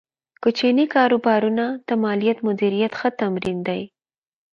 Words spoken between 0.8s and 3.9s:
کاروبارونه د مالي مدیریت ښه تمرین دی۔